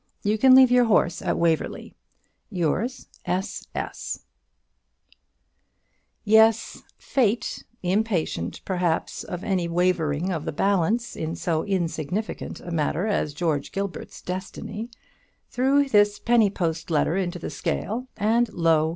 [0.23, 1.93] You can leave your horse at Waverly.
[2.49, 4.25] Yours, S.S."
[6.23, 13.05] Yes; Fate, impatient perhaps of any wavering of the balance in so insignificant a matter
[13.05, 14.89] as George Gilbert's destiny,
[15.51, 18.89] threw this penny post letter into the scale, and, lo!